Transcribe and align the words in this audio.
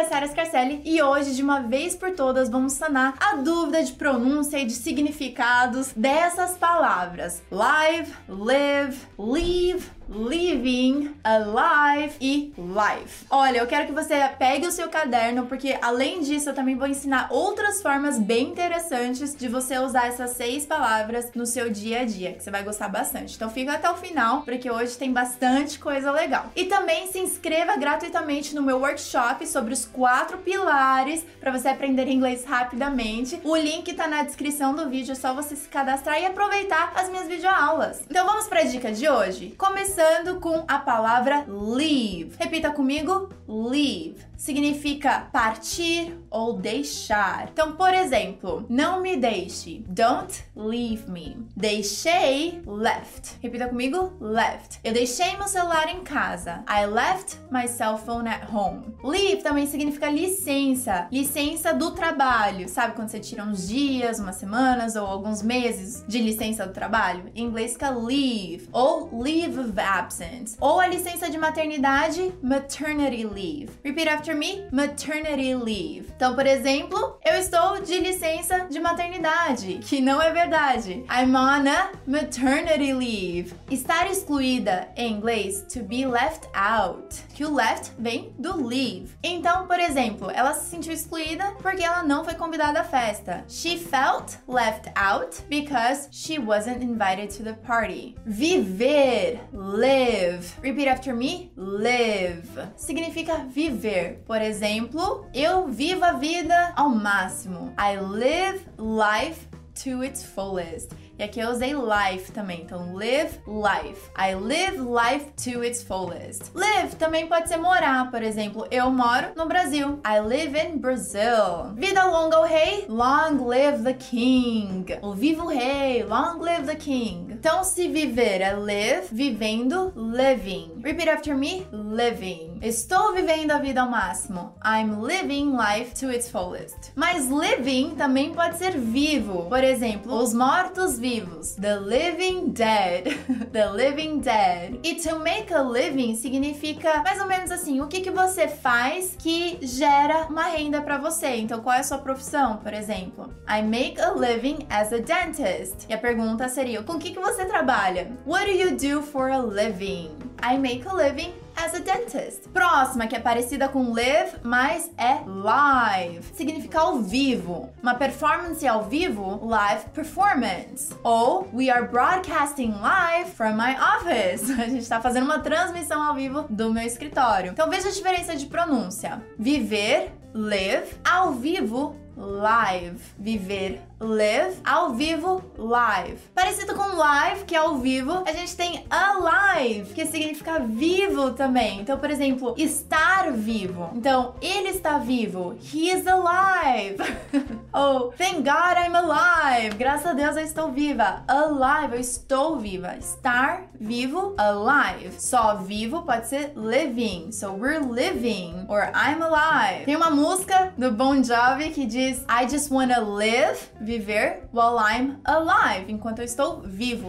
é 0.00 0.04
Sarah 0.04 0.28
Scarcelli 0.28 0.80
e 0.82 1.02
hoje, 1.02 1.34
de 1.34 1.42
uma 1.42 1.60
vez 1.60 1.94
por 1.94 2.12
todas, 2.12 2.48
vamos 2.48 2.72
sanar 2.72 3.14
a 3.20 3.36
dúvida 3.36 3.82
de 3.82 3.92
pronúncia 3.92 4.58
e 4.58 4.64
de 4.64 4.72
significados 4.72 5.92
dessas 5.94 6.56
palavras: 6.56 7.42
live, 7.50 8.10
live, 8.26 8.98
leave, 9.18 9.90
living, 10.08 11.14
alive 11.22 12.14
e 12.20 12.52
life. 12.56 13.26
Olha, 13.30 13.58
eu 13.58 13.66
quero 13.66 13.86
que 13.86 13.92
você 13.92 14.16
pegue 14.38 14.66
o 14.66 14.72
seu 14.72 14.88
caderno, 14.88 15.46
porque 15.46 15.78
além 15.82 16.22
disso, 16.22 16.48
eu 16.48 16.54
também 16.54 16.76
vou 16.76 16.88
ensinar 16.88 17.28
outras 17.30 17.82
formas 17.82 18.18
bem 18.18 18.48
interessantes 18.48 19.36
de 19.36 19.48
você 19.48 19.78
usar 19.78 20.06
essas 20.06 20.30
seis 20.30 20.64
palavras 20.64 21.30
no 21.34 21.44
seu 21.44 21.70
dia 21.70 22.00
a 22.00 22.04
dia, 22.04 22.32
que 22.32 22.42
você 22.42 22.50
vai 22.50 22.62
gostar 22.62 22.88
bastante. 22.88 23.36
Então 23.36 23.50
fica 23.50 23.74
até 23.74 23.90
o 23.90 23.96
final, 23.96 24.42
porque 24.42 24.70
hoje 24.70 24.96
tem 24.96 25.12
bastante 25.12 25.78
coisa 25.78 26.10
legal. 26.10 26.50
E 26.56 26.64
também 26.64 27.06
se 27.12 27.18
inscreva 27.18 27.76
gratuitamente 27.76 28.54
no 28.54 28.62
meu 28.62 28.78
workshop 28.78 29.46
sobre 29.46 29.74
os 29.74 29.89
quatro 29.92 30.38
pilares 30.38 31.24
para 31.40 31.52
você 31.52 31.68
aprender 31.68 32.08
inglês 32.08 32.44
rapidamente. 32.44 33.40
O 33.44 33.56
link 33.56 33.92
tá 33.94 34.06
na 34.06 34.22
descrição 34.22 34.74
do 34.74 34.88
vídeo, 34.88 35.12
é 35.12 35.14
só 35.14 35.34
você 35.34 35.56
se 35.56 35.68
cadastrar 35.68 36.20
e 36.20 36.26
aproveitar 36.26 36.92
as 36.94 37.08
minhas 37.08 37.26
videoaulas. 37.26 38.02
Então 38.08 38.26
vamos 38.26 38.46
para 38.46 38.60
a 38.60 38.64
dica 38.64 38.92
de 38.92 39.08
hoje? 39.08 39.54
Começando 39.58 40.40
com 40.40 40.64
a 40.66 40.78
palavra 40.78 41.44
leave. 41.48 42.32
Repita 42.38 42.70
comigo: 42.70 43.28
leave. 43.50 44.30
Significa 44.36 45.28
partir 45.32 46.16
ou 46.30 46.54
deixar. 46.54 47.50
Então, 47.52 47.72
por 47.72 47.92
exemplo, 47.92 48.64
não 48.70 49.02
me 49.02 49.16
deixe. 49.16 49.84
Don't 49.88 50.42
leave 50.56 51.10
me. 51.10 51.36
Deixei, 51.54 52.62
left. 52.64 53.36
Repita 53.42 53.68
comigo: 53.68 54.12
left. 54.20 54.78
Eu 54.82 54.94
deixei 54.94 55.36
meu 55.36 55.48
celular 55.48 55.88
em 55.94 56.02
casa. 56.02 56.64
I 56.68 56.86
left 56.86 57.38
my 57.50 57.66
cell 57.66 57.98
phone 57.98 58.28
at 58.28 58.50
home. 58.50 58.94
Leave 59.04 59.42
também 59.42 59.66
significa 59.66 60.08
licença. 60.08 61.08
Licença 61.10 61.74
do 61.74 61.90
trabalho. 61.90 62.68
Sabe 62.68 62.94
quando 62.94 63.10
você 63.10 63.20
tira 63.20 63.42
uns 63.42 63.68
dias, 63.68 64.20
umas 64.20 64.36
semanas 64.36 64.96
ou 64.96 65.06
alguns 65.06 65.42
meses 65.42 66.04
de 66.06 66.18
licença 66.18 66.66
do 66.66 66.72
trabalho? 66.72 67.30
Em 67.34 67.44
inglês 67.44 67.72
fica 67.72 67.90
leave 67.90 68.68
ou 68.72 69.20
leave 69.20 69.58
of 69.58 69.78
absence. 69.78 70.56
Ou 70.60 70.78
a 70.80 70.86
licença 70.86 71.28
de 71.28 71.36
maternidade, 71.36 72.32
maternity 72.42 73.24
leave. 73.24 73.39
Repeat 73.84 74.08
after 74.08 74.34
me: 74.36 74.66
maternity 74.70 75.54
leave. 75.54 76.12
Então, 76.14 76.34
por 76.34 76.46
exemplo, 76.46 77.18
eu 77.24 77.34
estou 77.36 77.80
de 77.80 77.98
licença 77.98 78.66
de 78.70 78.78
maternidade, 78.78 79.80
que 79.82 80.00
não 80.00 80.20
é 80.20 80.32
verdade. 80.32 81.04
I'm 81.10 81.34
on 81.34 81.68
a 81.68 81.92
maternity 82.06 82.92
leave. 82.92 83.54
Estar 83.70 84.10
excluída 84.10 84.88
em 84.96 85.12
inglês 85.12 85.64
to 85.72 85.82
be 85.82 86.06
left 86.06 86.48
out. 86.54 87.16
Que 87.34 87.44
o 87.44 87.54
left 87.54 87.92
vem 87.98 88.34
do 88.38 88.66
leave. 88.66 89.10
Então, 89.22 89.66
por 89.66 89.78
exemplo, 89.80 90.30
ela 90.30 90.52
se 90.54 90.70
sentiu 90.70 90.92
excluída 90.92 91.54
porque 91.62 91.82
ela 91.82 92.02
não 92.02 92.24
foi 92.24 92.34
convidada 92.34 92.80
à 92.80 92.84
festa. 92.84 93.44
She 93.48 93.78
felt 93.78 94.38
left 94.46 94.90
out 94.96 95.42
because 95.48 96.08
she 96.10 96.38
wasn't 96.38 96.82
invited 96.82 97.34
to 97.36 97.42
the 97.44 97.54
party. 97.54 98.14
Viver, 98.26 99.40
live. 99.52 100.52
Repeat 100.62 100.88
after 100.88 101.14
me: 101.14 101.50
live. 101.56 102.48
Significa 102.76 103.29
viver. 103.38 104.22
Por 104.26 104.40
exemplo, 104.40 105.26
eu 105.34 105.68
vivo 105.68 106.04
a 106.04 106.12
vida 106.12 106.72
ao 106.76 106.88
máximo. 106.88 107.72
I 107.78 107.96
live 107.96 108.64
life 108.78 109.48
to 109.82 110.04
its 110.04 110.22
fullest. 110.24 110.90
E 111.18 111.22
aqui 111.22 111.38
eu 111.38 111.50
usei 111.50 111.74
life 111.74 112.32
também, 112.32 112.62
então 112.62 112.94
live 112.94 113.38
life. 113.46 114.10
I 114.16 114.34
live 114.34 114.78
life 114.78 115.26
to 115.44 115.62
its 115.62 115.82
fullest. 115.82 116.50
Live 116.54 116.96
também 116.96 117.26
pode 117.26 117.46
ser 117.46 117.58
morar, 117.58 118.10
por 118.10 118.22
exemplo, 118.22 118.66
eu 118.70 118.90
moro 118.90 119.26
no 119.36 119.46
Brasil. 119.46 120.00
I 120.02 120.20
live 120.20 120.58
in 120.58 120.78
Brazil. 120.78 121.74
Vida 121.74 122.06
longa 122.06 122.38
ao 122.38 122.44
rei, 122.44 122.86
long 122.88 123.46
live 123.46 123.82
the 123.84 123.92
king. 123.92 124.86
O 125.02 125.12
vivo 125.12 125.46
rei, 125.48 126.02
long 126.04 126.38
live 126.38 126.64
the 126.64 126.74
king. 126.74 127.29
Então, 127.40 127.64
se 127.64 127.88
viver 127.88 128.42
é 128.42 128.52
live, 128.52 129.06
vivendo, 129.10 129.94
living. 129.96 130.72
Repeat 130.84 131.08
after 131.08 131.34
me, 131.34 131.66
living. 131.72 132.58
Estou 132.60 133.14
vivendo 133.14 133.52
a 133.52 133.58
vida 133.58 133.80
ao 133.80 133.88
máximo. 133.88 134.54
I'm 134.62 135.02
living 135.02 135.56
life 135.56 135.94
to 135.98 136.12
its 136.12 136.30
fullest. 136.30 136.92
Mas 136.94 137.30
living 137.30 137.94
também 137.94 138.34
pode 138.34 138.58
ser 138.58 138.76
vivo. 138.76 139.46
Por 139.48 139.64
exemplo, 139.64 140.14
os 140.14 140.34
mortos 140.34 140.98
vivos 140.98 141.30
vivos. 141.40 141.56
The 141.56 141.80
living 141.80 142.52
dead. 142.52 143.04
The 143.52 143.70
living 143.72 144.20
dead. 144.20 144.80
E 144.82 144.94
to 144.96 145.18
make 145.18 145.52
a 145.52 145.62
living 145.62 146.14
significa 146.16 147.02
mais 147.02 147.20
ou 147.20 147.26
menos 147.26 147.50
assim, 147.50 147.80
o 147.80 147.86
que, 147.86 148.00
que 148.00 148.10
você 148.10 148.48
faz 148.48 149.16
que 149.18 149.58
gera 149.62 150.26
uma 150.28 150.44
renda 150.44 150.80
para 150.82 150.98
você. 150.98 151.36
Então, 151.36 151.60
qual 151.60 151.76
é 151.76 151.80
a 151.80 151.84
sua 151.84 151.98
profissão, 151.98 152.58
por 152.58 152.72
exemplo? 152.72 153.32
I 153.48 153.62
make 153.62 154.00
a 154.00 154.12
living 154.12 154.66
as 154.68 154.92
a 154.92 154.98
dentist. 154.98 155.86
E 155.88 155.94
a 155.94 155.98
pergunta 155.98 156.48
seria, 156.48 156.82
com 156.82 156.94
o 156.94 156.98
que, 156.98 157.10
que 157.10 157.18
você 157.18 157.29
trabalha? 157.46 158.10
What 158.26 158.46
do 158.46 158.52
you 158.52 158.76
do 158.76 159.02
for 159.02 159.30
a 159.30 159.38
living? 159.38 160.10
I 160.42 160.56
make 160.58 160.86
a 160.86 160.94
living 160.94 161.32
as 161.56 161.74
a 161.74 161.80
dentist. 161.80 162.48
Próxima, 162.52 163.06
que 163.06 163.14
é 163.14 163.20
parecida 163.20 163.68
com 163.68 163.92
live, 163.92 164.32
mas 164.42 164.90
é 164.96 165.20
live. 165.26 166.24
Significa 166.34 166.80
ao 166.80 166.98
vivo. 167.00 167.70
Uma 167.82 167.94
performance 167.94 168.66
ao 168.66 168.84
vivo, 168.84 169.44
live 169.46 169.84
performance. 169.90 170.94
Ou 171.02 171.48
we 171.52 171.70
are 171.70 171.86
broadcasting 171.86 172.72
live 172.80 173.30
from 173.30 173.54
my 173.54 173.76
office. 173.78 174.50
A 174.58 174.68
gente 174.68 174.82
está 174.82 175.00
fazendo 175.00 175.24
uma 175.24 175.40
transmissão 175.40 176.02
ao 176.02 176.14
vivo 176.14 176.46
do 176.48 176.72
meu 176.72 176.84
escritório. 176.84 177.50
Então 177.50 177.68
veja 177.68 177.88
a 177.88 177.92
diferença 177.92 178.34
de 178.34 178.46
pronúncia. 178.46 179.22
Viver, 179.38 180.12
live, 180.32 180.94
ao 181.04 181.32
vivo, 181.32 181.94
live. 182.16 183.00
Viver, 183.18 183.80
live, 183.98 184.56
ao 184.64 184.94
vivo, 184.94 185.42
live. 185.56 186.18
Parecido 186.34 186.74
com 186.74 186.96
live, 186.96 187.44
que 187.44 187.54
é 187.54 187.58
ao 187.58 187.76
vivo, 187.76 188.24
a 188.26 188.32
gente 188.32 188.56
tem 188.56 188.84
alive, 188.90 189.94
que 189.94 190.06
significa 190.06 190.58
vivo 190.58 191.32
também. 191.32 191.80
Então, 191.80 191.98
por 191.98 192.10
exemplo, 192.10 192.54
estar 192.56 193.30
vivo. 193.32 193.90
Então, 193.94 194.34
ele 194.40 194.68
está 194.68 194.98
vivo. 194.98 195.56
He 195.72 195.90
is 195.90 196.06
alive. 196.06 196.96
oh, 197.72 198.12
thank 198.16 198.38
God 198.38 198.76
I'm 198.78 198.96
alive. 198.96 199.76
Graças 199.76 200.06
a 200.06 200.12
Deus 200.12 200.36
eu 200.36 200.44
estou 200.44 200.72
viva. 200.72 201.22
Alive, 201.28 201.94
eu 201.94 202.00
estou 202.00 202.58
viva. 202.58 202.96
Estar 202.96 203.64
vivo, 203.78 204.34
alive. 204.36 205.20
Só 205.20 205.56
vivo 205.56 206.02
pode 206.02 206.26
ser 206.28 206.52
living. 206.56 207.32
So 207.32 207.52
we're 207.52 207.80
living 207.80 208.64
or 208.68 208.90
I'm 208.94 209.22
alive. 209.22 209.84
Tem 209.84 209.96
uma 209.96 210.10
música 210.10 210.72
do 210.76 210.90
Bon 210.92 211.22
Jovi 211.22 211.70
que 211.70 211.86
diz 211.86 212.09
I 212.28 212.46
just 212.46 212.70
wanna 212.70 213.00
live 213.00 213.70
viver 213.80 214.48
while 214.52 214.78
I'm 214.78 215.20
alive, 215.24 215.90
enquanto 215.90 216.18
eu 216.20 216.24
estou 216.24 216.60
vivo. 216.62 217.08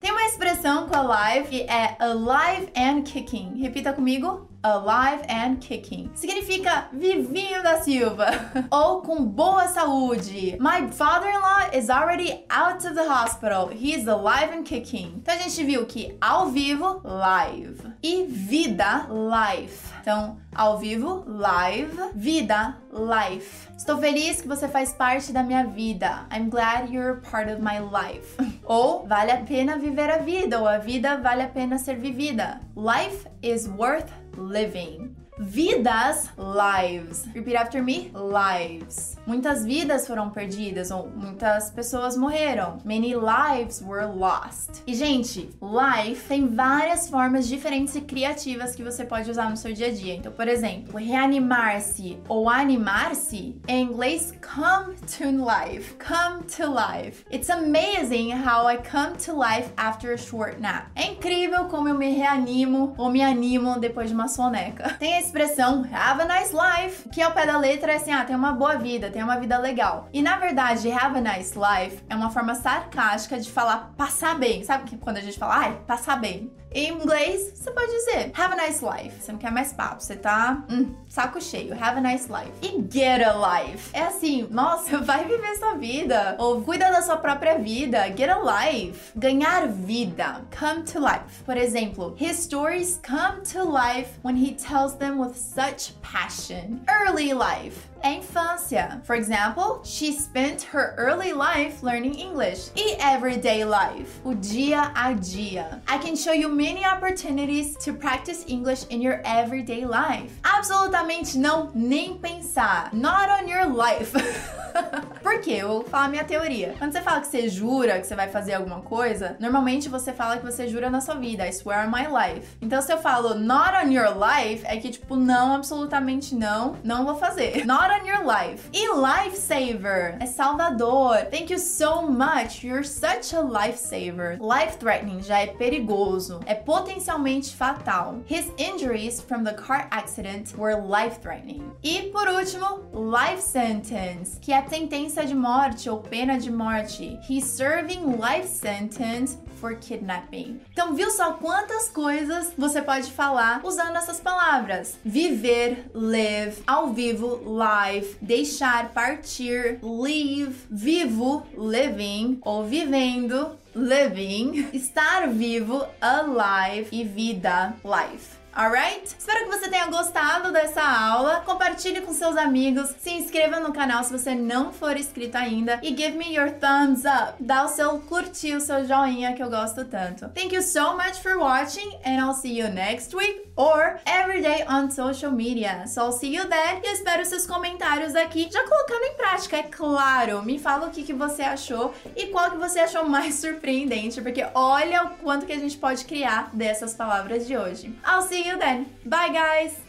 Tem 0.00 0.10
uma 0.10 0.22
expressão 0.22 0.88
com 0.88 0.96
alive 0.96 1.48
que 1.48 1.62
é 1.62 1.96
alive 1.98 2.70
and 2.76 3.02
kicking. 3.02 3.60
Repita 3.60 3.92
comigo. 3.92 4.48
Alive 4.64 5.22
and 5.28 5.60
kicking. 5.60 6.10
Significa 6.14 6.88
vivinho 6.92 7.62
da 7.62 7.80
Silva 7.80 8.26
ou 8.72 9.02
com 9.02 9.24
boa 9.24 9.68
saúde. 9.68 10.58
My 10.58 10.90
father-in-law 10.90 11.70
is 11.72 11.88
already 11.88 12.44
out 12.50 12.84
of 12.84 12.94
the 12.94 13.08
hospital. 13.08 13.68
He 13.68 13.94
is 13.94 14.08
alive 14.08 14.52
and 14.52 14.64
kicking. 14.64 15.14
Então 15.18 15.34
a 15.34 15.38
gente 15.38 15.62
viu 15.62 15.86
que 15.86 16.16
ao 16.20 16.48
vivo, 16.50 17.00
live. 17.04 17.92
E 18.02 18.24
vida, 18.24 19.06
life. 19.08 19.92
Então, 20.00 20.38
ao 20.54 20.78
vivo, 20.78 21.24
live. 21.26 21.96
Vida, 22.14 22.78
life. 22.92 23.68
Estou 23.76 23.98
feliz 23.98 24.40
que 24.40 24.48
você 24.48 24.66
faz 24.66 24.92
parte 24.92 25.32
da 25.32 25.42
minha 25.42 25.64
vida. 25.66 26.26
I'm 26.32 26.50
glad 26.50 26.92
you're 26.92 27.20
part 27.20 27.48
of 27.48 27.62
my 27.62 27.78
life. 27.78 28.36
ou 28.64 29.06
vale 29.06 29.30
a 29.30 29.38
pena 29.38 29.78
viver 29.78 30.10
a 30.10 30.18
vida, 30.18 30.58
ou 30.58 30.66
a 30.66 30.78
vida 30.78 31.16
vale 31.18 31.42
a 31.42 31.48
pena 31.48 31.78
ser 31.78 31.96
vivida. 31.96 32.60
Life 32.74 33.28
is 33.40 33.68
worth 33.68 34.10
living. 34.38 35.17
Vidas, 35.40 36.28
lives. 36.36 37.26
Repeat 37.32 37.56
after 37.56 37.82
me, 37.82 38.10
lives. 38.12 39.16
Muitas 39.24 39.64
vidas 39.64 40.06
foram 40.06 40.30
perdidas 40.30 40.90
ou 40.90 41.08
muitas 41.08 41.70
pessoas 41.70 42.16
morreram. 42.16 42.78
Many 42.84 43.14
lives 43.14 43.80
were 43.80 44.06
lost. 44.06 44.82
E 44.86 44.94
gente, 44.94 45.48
life 45.62 46.26
tem 46.26 46.48
várias 46.48 47.08
formas 47.08 47.46
diferentes 47.46 47.94
e 47.94 48.00
criativas 48.00 48.74
que 48.74 48.82
você 48.82 49.04
pode 49.04 49.30
usar 49.30 49.48
no 49.48 49.56
seu 49.56 49.72
dia 49.72 49.88
a 49.88 49.92
dia. 49.92 50.14
Então, 50.14 50.32
por 50.32 50.48
exemplo, 50.48 50.98
reanimar-se 50.98 52.18
ou 52.28 52.48
animar-se 52.48 53.60
em 53.68 53.84
inglês 53.84 54.32
come 54.42 54.96
to 54.96 55.30
life. 55.30 55.94
Come 55.96 56.42
to 56.56 56.66
life. 56.66 57.24
It's 57.30 57.48
amazing 57.48 58.32
how 58.32 58.68
I 58.68 58.78
come 58.78 59.16
to 59.24 59.32
life 59.32 59.70
after 59.76 60.12
a 60.12 60.18
short 60.18 60.60
nap. 60.60 60.88
É 60.96 61.06
incrível 61.06 61.66
como 61.66 61.88
eu 61.88 61.94
me 61.94 62.10
reanimo 62.10 62.94
ou 62.98 63.08
me 63.08 63.22
animo 63.22 63.78
depois 63.78 64.08
de 64.08 64.14
uma 64.14 64.26
soneca. 64.26 64.96
Tem 64.98 65.18
esse 65.18 65.27
expressão 65.28 65.84
have 65.92 66.22
a 66.22 66.24
nice 66.24 66.54
life, 66.54 67.08
que 67.10 67.20
ao 67.20 67.32
pé 67.32 67.46
da 67.46 67.58
letra 67.58 67.92
é 67.92 67.96
assim, 67.96 68.10
ah, 68.10 68.24
tem 68.24 68.34
uma 68.34 68.52
boa 68.52 68.76
vida, 68.76 69.10
tem 69.10 69.22
uma 69.22 69.38
vida 69.38 69.58
legal. 69.58 70.08
E 70.12 70.22
na 70.22 70.38
verdade, 70.38 70.90
have 70.90 71.18
a 71.18 71.20
nice 71.20 71.54
life 71.56 72.02
é 72.08 72.16
uma 72.16 72.30
forma 72.30 72.54
sarcástica 72.54 73.38
de 73.38 73.50
falar 73.50 73.92
passar 73.96 74.38
bem. 74.38 74.64
Sabe 74.64 74.96
quando 74.96 75.18
a 75.18 75.20
gente 75.20 75.38
fala, 75.38 75.56
ai, 75.56 75.80
passar 75.86 76.16
bem? 76.16 76.50
Em 76.70 76.92
inglês, 76.92 77.52
você 77.54 77.70
pode 77.70 77.90
dizer 77.90 78.30
have 78.34 78.52
a 78.52 78.56
nice 78.56 78.84
life. 78.84 79.20
Você 79.20 79.32
não 79.32 79.38
quer 79.38 79.50
mais 79.50 79.72
papo, 79.72 80.02
você 80.02 80.16
tá 80.16 80.64
hum, 80.70 80.94
saco 81.08 81.40
cheio. 81.40 81.72
Have 81.72 81.98
a 81.98 82.00
nice 82.00 82.28
life. 82.30 82.52
E 82.62 82.82
get 82.90 83.22
a 83.22 83.32
life. 83.32 83.90
É 83.92 84.02
assim, 84.02 84.46
nossa, 84.50 84.98
vai 85.02 85.24
viver 85.24 85.56
sua 85.56 85.74
vida. 85.74 86.36
Ou 86.38 86.62
cuida 86.62 86.90
da 86.90 87.02
sua 87.02 87.16
própria 87.16 87.58
vida. 87.58 88.06
Get 88.16 88.28
a 88.28 88.38
life. 88.38 89.12
Ganhar 89.16 89.68
vida. 89.68 90.42
Come 90.58 90.82
to 90.82 90.98
life. 90.98 91.42
Por 91.44 91.56
exemplo, 91.56 92.14
his 92.18 92.36
stories 92.38 93.00
come 93.02 93.42
to 93.52 93.64
life 93.64 94.18
when 94.22 94.36
he 94.36 94.52
tells 94.52 94.94
them 94.94 95.18
with 95.18 95.36
such 95.36 95.94
passion. 96.02 96.80
Early 96.88 97.32
life 97.32 97.88
é 98.02 98.14
infância. 98.14 99.00
For 99.04 99.16
example, 99.16 99.80
she 99.84 100.12
spent 100.12 100.62
her 100.72 100.94
early 100.96 101.32
life 101.32 101.82
learning 101.82 102.14
English. 102.18 102.70
E 102.76 102.96
everyday 103.00 103.64
life, 103.64 104.20
o 104.24 104.34
dia 104.34 104.92
a 104.94 105.12
dia. 105.12 105.82
I 105.88 105.98
can 105.98 106.16
show 106.16 106.32
you 106.32 106.48
many 106.58 106.84
opportunities 106.84 107.76
to 107.76 107.92
practice 107.92 108.44
English 108.48 108.84
in 108.88 109.00
your 109.00 109.22
everyday 109.24 109.84
life. 109.84 110.32
Absolutamente 110.42 111.38
não, 111.38 111.70
nem 111.72 112.18
pensar. 112.18 112.90
Not 112.92 113.30
on 113.30 113.46
your 113.46 113.66
life. 113.66 114.12
Por 115.28 115.40
quê? 115.42 115.58
Eu 115.60 115.68
vou 115.68 115.84
falar 115.84 116.06
a 116.06 116.08
minha 116.08 116.24
teoria. 116.24 116.74
Quando 116.78 116.92
você 116.92 117.02
fala 117.02 117.20
que 117.20 117.26
você 117.26 117.50
jura 117.50 118.00
que 118.00 118.06
você 118.06 118.14
vai 118.14 118.30
fazer 118.30 118.54
alguma 118.54 118.80
coisa, 118.80 119.36
normalmente 119.38 119.86
você 119.86 120.10
fala 120.10 120.38
que 120.38 120.44
você 120.44 120.66
jura 120.66 120.88
na 120.88 121.02
sua 121.02 121.16
vida. 121.16 121.46
I 121.46 121.52
swear 121.52 121.86
on 121.86 121.90
my 121.90 122.06
life. 122.06 122.56
Então 122.62 122.80
se 122.80 122.90
eu 122.90 122.96
falo 122.96 123.34
not 123.34 123.74
on 123.74 123.92
your 123.92 124.08
life, 124.16 124.64
é 124.64 124.78
que 124.78 124.88
tipo, 124.88 125.16
não, 125.16 125.56
absolutamente 125.56 126.34
não, 126.34 126.76
não 126.82 127.04
vou 127.04 127.16
fazer. 127.16 127.62
Not 127.68 127.90
on 127.90 128.06
your 128.06 128.24
life. 128.24 128.70
E 128.72 128.88
lifesaver 128.88 130.16
é 130.18 130.24
salvador. 130.24 131.18
Thank 131.30 131.52
you 131.52 131.58
so 131.58 132.10
much. 132.10 132.64
You're 132.64 132.82
such 132.82 133.36
a 133.36 133.42
lifesaver. 133.42 134.38
Life 134.40 134.78
threatening 134.78 135.22
já 135.22 135.40
é 135.40 135.48
perigoso, 135.48 136.40
é 136.46 136.54
potencialmente 136.54 137.54
fatal. 137.54 138.22
His 138.26 138.50
injuries 138.56 139.20
from 139.20 139.44
the 139.44 139.52
car 139.52 139.88
accident 139.90 140.54
were 140.56 140.80
life 140.80 141.20
threatening. 141.20 141.70
E 141.82 142.04
por 142.12 142.28
último, 142.28 142.88
life 142.94 143.42
sentence, 143.42 144.38
que 144.40 144.54
é 144.54 144.66
sentença 144.66 145.17
de 145.24 145.34
morte 145.34 145.88
ou 145.88 145.98
pena 145.98 146.38
de 146.38 146.50
morte. 146.50 147.18
He's 147.28 147.44
serving 147.44 148.16
life 148.16 148.48
sentence 148.48 149.38
for 149.60 149.74
kidnapping. 149.76 150.60
Então, 150.72 150.94
viu 150.94 151.10
só 151.10 151.32
quantas 151.34 151.88
coisas 151.88 152.52
você 152.56 152.80
pode 152.80 153.10
falar 153.12 153.60
usando 153.64 153.96
essas 153.96 154.20
palavras? 154.20 154.98
Viver, 155.04 155.90
live, 155.92 156.62
ao 156.66 156.92
vivo, 156.92 157.42
live, 157.44 158.16
deixar, 158.22 158.90
partir, 158.90 159.78
leave, 159.82 160.54
vivo, 160.70 161.46
living 161.56 162.38
ou 162.42 162.64
vivendo, 162.64 163.58
living, 163.74 164.68
estar 164.72 165.28
vivo, 165.28 165.84
alive 166.00 166.88
e 166.92 167.04
vida, 167.04 167.74
life 167.84 168.37
alright? 168.56 169.04
Espero 169.18 169.44
que 169.44 169.50
você 169.50 169.68
tenha 169.68 169.86
gostado 169.86 170.52
dessa 170.52 170.82
aula. 170.82 171.42
Compartilhe 171.44 172.00
com 172.00 172.12
seus 172.12 172.36
amigos, 172.36 172.94
se 172.98 173.10
inscreva 173.10 173.60
no 173.60 173.72
canal 173.72 174.02
se 174.04 174.12
você 174.12 174.34
não 174.34 174.72
for 174.72 174.96
inscrito 174.96 175.36
ainda 175.36 175.78
e 175.82 175.88
give 175.88 176.16
me 176.16 176.34
your 176.34 176.50
thumbs 176.50 177.04
up. 177.04 177.34
Dá 177.40 177.64
o 177.64 177.68
seu 177.68 177.98
curtir, 178.00 178.54
o 178.54 178.60
seu 178.60 178.84
joinha 178.84 179.34
que 179.34 179.42
eu 179.42 179.50
gosto 179.50 179.84
tanto. 179.84 180.28
Thank 180.30 180.54
you 180.54 180.62
so 180.62 180.96
much 180.96 181.20
for 181.22 181.38
watching 181.38 181.88
and 182.04 182.18
I'll 182.20 182.34
see 182.34 182.58
you 182.58 182.68
next 182.68 183.14
week 183.16 183.48
or 183.56 184.00
every 184.06 184.40
day 184.40 184.64
on 184.68 184.90
social 184.90 185.32
media. 185.32 185.86
So 185.86 186.02
I'll 186.02 186.12
see 186.12 186.34
you 186.34 186.48
there 186.48 186.80
e 186.82 186.86
eu 186.86 186.92
espero 186.92 187.24
seus 187.24 187.46
comentários 187.46 188.14
aqui, 188.14 188.48
já 188.50 188.62
colocando 188.66 189.04
em 189.04 189.14
prática, 189.14 189.56
é 189.56 189.62
claro. 189.64 190.42
Me 190.42 190.58
fala 190.58 190.86
o 190.86 190.90
que, 190.90 191.02
que 191.02 191.12
você 191.12 191.42
achou 191.42 191.92
e 192.16 192.26
qual 192.26 192.50
que 192.50 192.56
você 192.56 192.80
achou 192.80 193.08
mais 193.08 193.34
surpreendente, 193.40 194.20
porque 194.20 194.46
olha 194.54 195.04
o 195.04 195.10
quanto 195.18 195.46
que 195.46 195.52
a 195.52 195.58
gente 195.58 195.76
pode 195.76 196.04
criar 196.04 196.50
dessas 196.52 196.94
palavras 196.94 197.46
de 197.46 197.56
hoje. 197.56 197.94
I'll 198.06 198.22
see 198.38 198.48
you 198.48 198.58
then. 198.58 198.86
Bye, 199.04 199.30
guys! 199.30 199.87